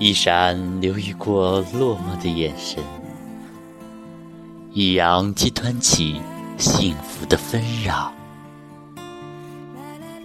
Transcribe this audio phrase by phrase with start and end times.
[0.00, 2.82] 一闪流溢过落寞的眼神，
[4.72, 6.20] 一扬即湍起
[6.58, 8.12] 幸福的纷扰。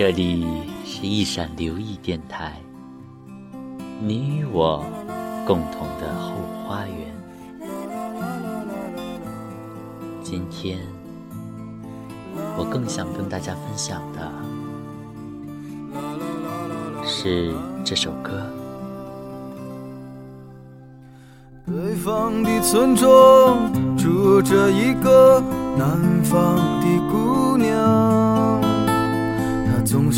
[0.00, 0.46] 这里
[0.82, 2.54] 是一闪留意电台，
[4.00, 4.82] 你与我
[5.46, 6.32] 共同的后
[6.64, 7.14] 花园。
[10.22, 10.78] 今天，
[12.56, 14.32] 我更想跟大家分享的
[17.04, 17.52] 是
[17.84, 18.42] 这首歌。
[21.66, 25.42] 北方的村庄住着一个
[25.76, 27.29] 南方的姑娘，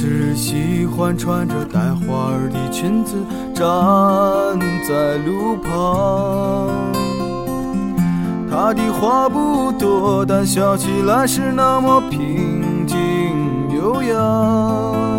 [0.00, 3.16] 是喜欢穿着带花儿的裙子
[3.52, 3.66] 站
[4.86, 6.68] 在路旁。
[8.48, 12.96] 她的话不多，但笑起来是那么平静
[13.76, 15.18] 悠扬。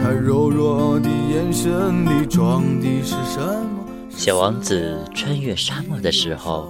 [0.00, 3.84] 她柔弱的眼神里装的是什么？
[4.10, 6.68] 小王子穿越沙漠的时候，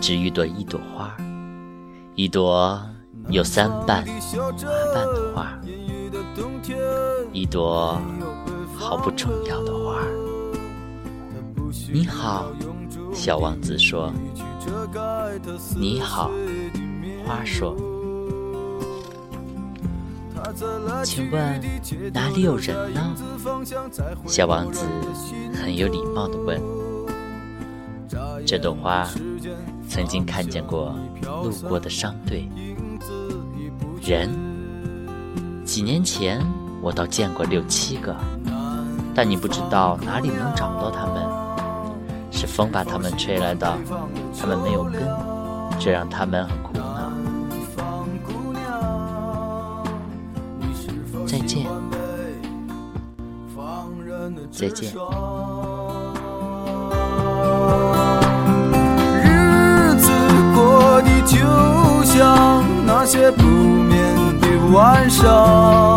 [0.00, 1.16] 只遇到一朵花，
[2.16, 2.80] 一朵
[3.28, 4.50] 有三瓣花
[4.92, 5.46] 瓣的花，
[7.36, 8.00] 一朵
[8.74, 10.00] 毫不重要的花。
[11.92, 12.46] 你好，
[13.12, 14.10] 小王子说。
[15.76, 16.30] 你好，
[17.26, 17.76] 花说。
[21.04, 21.60] 请问
[22.10, 23.14] 哪里有人呢？
[24.26, 24.86] 小王子
[25.52, 26.58] 很有礼貌地问。
[28.46, 29.06] 这朵花
[29.86, 32.48] 曾经看见过路过的商队
[34.00, 34.30] 人，
[35.66, 36.40] 几年前
[36.82, 38.14] 我倒见过六七个，
[39.14, 41.26] 但你不知道哪里能找到他们。
[42.30, 43.72] 是风把他们吹来的，
[44.38, 45.02] 他们没有根，
[45.78, 46.82] 这让他们很苦恼。
[51.26, 51.66] 再见，
[54.50, 54.92] 再见。
[61.26, 61.36] 就
[62.04, 65.95] 像那些不眠的晚上，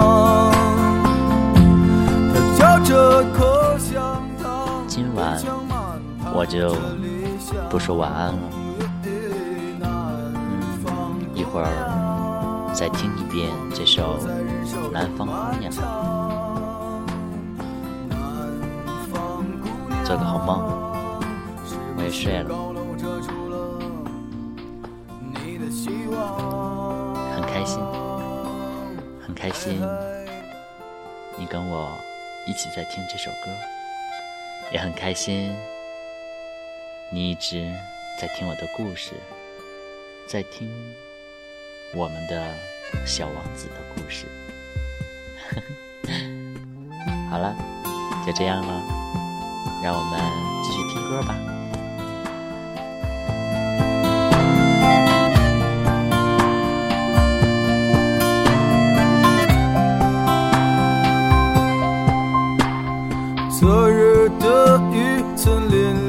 [6.40, 6.74] 我就
[7.70, 8.40] 不说晚安了。
[11.36, 11.68] 一会儿
[12.74, 14.18] 再听一遍这首
[14.90, 15.70] 《南方姑娘》，
[20.06, 20.64] 做个好梦。
[21.98, 22.56] 我也睡了。
[27.36, 27.84] 很开心，
[29.22, 29.82] 很开心，
[31.38, 31.90] 你跟我
[32.48, 33.52] 一起在听这首歌，
[34.72, 35.54] 也很开心，
[37.12, 37.74] 你一直
[38.22, 39.14] 在听我的故事，
[40.28, 40.70] 在听
[41.96, 42.53] 我们的
[43.03, 44.28] 小王子的故事。
[47.31, 47.56] 好了，
[48.24, 48.84] 就这样了，
[49.84, 50.22] 让我们
[50.64, 51.36] 继续听歌吧。
[63.59, 66.09] 昨日的雨曾淋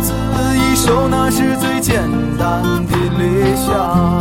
[0.00, 0.12] 自
[0.56, 2.02] 一首那是最简
[2.38, 4.13] 单的理想。